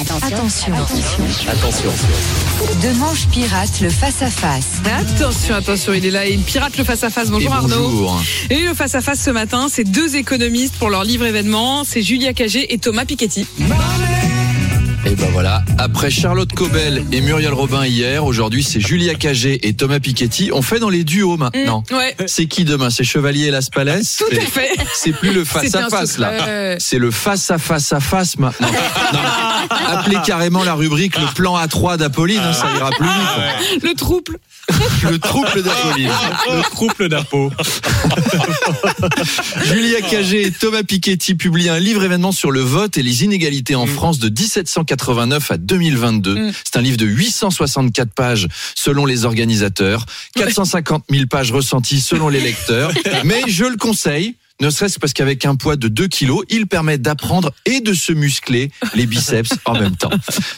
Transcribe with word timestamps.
Attention. 0.00 0.72
Attention. 0.72 1.90
De 2.82 2.98
manche 2.98 3.26
pirate, 3.30 3.80
le 3.82 3.90
face-à-face. 3.90 4.80
Attention, 4.86 5.54
attention, 5.54 5.92
il 5.92 6.06
est 6.06 6.10
là. 6.10 6.26
Et 6.26 6.32
il 6.32 6.40
pirate 6.40 6.78
le 6.78 6.84
face-à-face. 6.84 7.28
Et 7.28 7.30
Bonjour 7.30 7.52
Arnaud. 7.52 7.88
bonjour. 7.90 8.22
Et 8.48 8.60
le 8.60 8.72
face-à-face 8.74 9.20
ce 9.20 9.30
matin, 9.30 9.66
c'est 9.70 9.84
deux 9.84 10.16
économistes 10.16 10.76
pour 10.76 10.88
leur 10.88 11.04
livre 11.04 11.26
événement. 11.26 11.84
C'est 11.84 12.00
Julia 12.02 12.32
Cagé 12.32 12.72
et 12.72 12.78
Thomas 12.78 13.04
Piketty. 13.04 13.46
Et 15.06 15.14
ben 15.14 15.28
voilà, 15.32 15.64
après 15.78 16.10
Charlotte 16.10 16.52
Cobel 16.52 17.02
et 17.10 17.22
Muriel 17.22 17.54
Robin 17.54 17.86
hier, 17.86 18.24
aujourd'hui 18.24 18.62
c'est 18.62 18.80
Julia 18.80 19.14
Cagé 19.14 19.66
et 19.66 19.72
Thomas 19.72 19.98
Piketty. 19.98 20.50
On 20.52 20.60
fait 20.60 20.78
dans 20.78 20.90
les 20.90 21.04
duos 21.04 21.38
maintenant. 21.38 21.84
Mmh, 21.90 21.94
ouais. 21.94 22.16
C'est 22.26 22.46
qui 22.46 22.64
demain? 22.64 22.90
C'est 22.90 23.04
Chevalier 23.04 23.46
et 23.46 23.50
Las 23.50 23.70
Palais? 23.70 24.00
Tout 24.18 24.36
à 24.36 24.40
fait. 24.40 24.70
C'est 24.94 25.12
plus 25.12 25.32
le 25.32 25.44
C'était 25.44 25.76
un 25.76 25.88
face-à-face 25.88 26.18
là. 26.18 26.76
C'est 26.78 26.98
le 26.98 27.10
face 27.10 27.50
à 27.50 27.58
face 27.58 27.92
à 27.92 28.00
face 28.00 28.38
maintenant. 28.38 28.68
Non, 29.12 29.18
Appelez 29.88 30.18
carrément 30.24 30.62
la 30.62 30.74
rubrique 30.74 31.18
le 31.18 31.26
plan 31.34 31.56
A3 31.58 31.96
d'Apolline, 31.96 32.38
hein, 32.38 32.52
ça 32.52 32.66
ira 32.76 32.90
plus 32.90 33.06
vite. 33.06 33.82
Le 33.82 33.94
trouble. 33.94 34.38
Le 35.10 35.18
trouble 35.18 35.62
d'Apolline. 35.62 36.10
Le 36.48 36.70
couple 36.76 37.08
d'impôts. 37.08 37.50
Julia 39.64 40.00
Cagé 40.02 40.46
et 40.46 40.50
Thomas 40.52 40.82
Piketty 40.82 41.34
publient 41.34 41.70
un 41.70 41.78
livre 41.78 42.04
événement 42.04 42.32
sur 42.32 42.50
le 42.50 42.60
vote 42.60 42.96
et 42.96 43.02
les 43.02 43.24
inégalités 43.24 43.74
en 43.74 43.86
France 43.86 44.18
de 44.18 44.28
1789 44.90 45.50
à 45.50 45.56
2022. 45.56 46.34
Mm. 46.34 46.52
C'est 46.64 46.76
un 46.76 46.82
livre 46.82 46.96
de 46.96 47.06
864 47.06 48.12
pages 48.12 48.48
selon 48.74 49.06
les 49.06 49.24
organisateurs, 49.24 50.06
450 50.34 51.04
000 51.10 51.26
pages 51.26 51.52
ressenties 51.52 52.00
selon 52.00 52.28
les 52.28 52.40
lecteurs. 52.40 52.92
Mais 53.24 53.42
je 53.46 53.64
le 53.64 53.76
conseille. 53.76 54.36
Ne 54.60 54.68
serait-ce 54.70 54.98
parce 54.98 55.12
qu'avec 55.12 55.46
un 55.46 55.56
poids 55.56 55.76
de 55.76 55.88
2 55.88 56.08
kilos, 56.08 56.44
il 56.50 56.66
permet 56.66 56.98
d'apprendre 56.98 57.52
et 57.64 57.80
de 57.80 57.94
se 57.94 58.12
muscler 58.12 58.70
les 58.94 59.06
biceps 59.06 59.54
en 59.64 59.72
même 59.72 59.96
temps. 59.96 60.10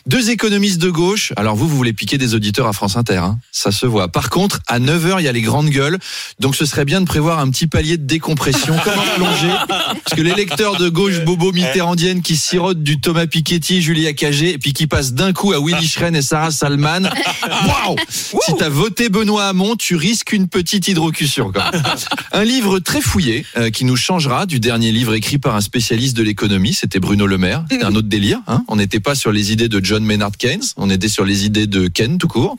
Deux 0.07 0.31
économistes 0.31 0.81
de 0.81 0.91
gauche. 0.91 1.33
Alors 1.37 1.55
vous, 1.55 1.69
vous 1.69 1.77
voulez 1.77 1.93
piquer 1.93 2.19
des 2.19 2.35
auditeurs 2.35 2.67
à 2.67 2.73
France 2.73 2.97
Inter, 2.97 3.19
hein 3.19 3.39
ça 3.53 3.71
se 3.71 3.87
voit. 3.87 4.09
Par 4.09 4.31
contre, 4.31 4.61
à 4.67 4.81
9h, 4.81 5.17
il 5.21 5.25
y 5.25 5.29
a 5.29 5.33
les 5.33 5.43
grandes 5.43 5.71
gueules. 5.71 5.99
Donc 6.41 6.57
ce 6.57 6.67
serait 6.67 6.85
bien 6.85 7.01
de 7.01 7.07
prévoir 7.07 7.39
un 7.39 7.49
petit 7.51 7.67
palier 7.67 7.97
de 7.97 8.05
décompression, 8.05 8.77
comme 8.83 8.95
plongée. 9.17 9.55
Parce 9.69 10.17
que 10.17 10.23
les 10.23 10.35
lecteurs 10.35 10.77
de 10.77 10.89
gauche 10.89 11.21
bobo 11.25 11.53
mitterrandienne 11.53 12.23
qui 12.23 12.37
sirotent 12.37 12.83
du 12.83 13.01
Thomas 13.01 13.27
Piketty, 13.27 13.83
Julia 13.83 14.13
Cagé, 14.15 14.55
et 14.55 14.59
puis 14.59 14.73
qui 14.73 14.87
passent 14.87 15.13
d'un 15.13 15.33
coup 15.33 15.53
à 15.53 15.61
Willy 15.61 15.87
Schren 15.87 16.17
et 16.17 16.23
Sarah 16.23 16.51
Salman. 16.51 17.03
Waouh 17.67 17.97
Si 18.09 18.55
t'as 18.59 18.69
voté 18.69 19.09
Benoît 19.09 19.47
Hamon, 19.47 19.77
tu 19.77 19.95
risques 19.95 20.33
une 20.33 20.49
petite 20.49 20.89
hydrocution. 20.89 21.53
Quand 21.55 21.71
même. 21.71 21.83
Un 22.33 22.45
livre 22.45 22.81
très 22.81 23.01
fouillé 23.01 23.47
euh, 23.57 23.71
qui 23.71 23.85
nous 23.85 23.92
changera 23.97 24.47
du 24.47 24.61
dernier 24.61 24.93
livre 24.93 25.15
écrit 25.15 25.39
par 25.39 25.55
un 25.57 25.61
spécialiste 25.61 26.17
de 26.17 26.23
l'économie. 26.23 26.73
C'était 26.75 27.01
Bruno 27.01 27.27
Le 27.27 27.39
Maire. 27.39 27.65
C'était 27.71 27.85
un 27.85 27.95
autre 27.95 28.09
délire. 28.09 28.41
Hein 28.47 28.65
on 28.69 28.77
n'était 28.77 29.01
pas 29.01 29.15
sur 29.15 29.33
les 29.33 29.53
idées 29.53 29.69
de 29.69 29.85
John 29.85 30.05
Maynard 30.05 30.33
Keynes. 30.39 30.63
On 30.77 30.91
était 30.91 31.09
sur 31.09 31.25
les 31.25 31.45
idées 31.47 31.67
de 31.67 31.89
Ken 31.89 32.19
tout 32.19 32.29
court. 32.29 32.57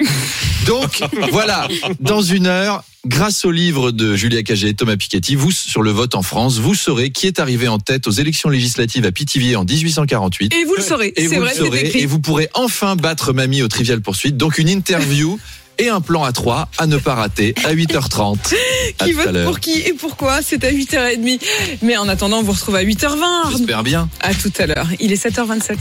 Donc 0.65 1.01
voilà, 1.31 1.67
dans 1.99 2.21
une 2.21 2.47
heure. 2.47 2.83
Grâce 3.05 3.43
au 3.43 3.51
livre 3.51 3.91
de 3.91 4.15
Julia 4.15 4.43
Cagé 4.43 4.69
et 4.69 4.73
Thomas 4.75 4.95
Piketty, 4.95 5.35
vous, 5.35 5.51
sur 5.51 5.81
le 5.81 5.91
vote 5.91 6.15
en 6.15 6.21
France, 6.21 6.59
vous 6.59 6.73
saurez 6.73 7.09
qui 7.11 7.27
est 7.27 7.37
arrivé 7.39 7.67
en 7.67 7.77
tête 7.77 8.07
aux 8.07 8.11
élections 8.11 8.47
législatives 8.47 9.05
à 9.05 9.11
Pithiviers 9.11 9.57
en 9.57 9.65
1848. 9.65 10.53
Et 10.53 10.63
vous 10.63 10.75
le 10.77 10.81
saurez. 10.81 11.11
Et 11.17 11.27
C'est 11.27 11.35
vous 11.35 11.41
vrai, 11.41 11.49
le 11.49 11.53
c'est 11.57 11.65
saurez, 11.65 11.79
écrit. 11.87 11.99
et 11.99 12.05
vous 12.05 12.19
pourrez 12.21 12.47
enfin 12.53 12.95
battre 12.95 13.33
mamie 13.33 13.61
au 13.61 13.67
Trivial 13.67 13.99
Poursuite. 13.99 14.37
Donc 14.37 14.57
une 14.57 14.69
interview 14.69 15.37
et 15.77 15.89
un 15.89 16.01
plan 16.01 16.23
à 16.23 16.31
3 16.31 16.69
à 16.77 16.87
ne 16.87 16.97
pas 16.97 17.15
rater 17.15 17.53
à 17.65 17.73
8h30. 17.73 18.37
À 18.99 19.05
Qui 19.05 19.13
vote 19.13 19.43
pour 19.45 19.59
qui 19.59 19.79
et 19.79 19.93
pourquoi? 19.93 20.41
C'est 20.41 20.63
à 20.63 20.71
8h30. 20.71 21.41
Mais 21.81 21.97
en 21.97 22.07
attendant, 22.09 22.39
on 22.39 22.43
vous 22.43 22.51
retrouve 22.51 22.75
à 22.75 22.83
8h20. 22.83 23.23
Arnaud. 23.23 23.57
J'espère 23.57 23.81
bien. 23.81 24.09
À 24.19 24.33
tout 24.33 24.51
à 24.59 24.67
l'heure. 24.67 24.87
Il 24.99 25.11
est 25.11 25.25
7h27. 25.25 25.71